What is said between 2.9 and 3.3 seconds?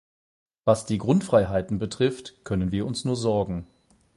nur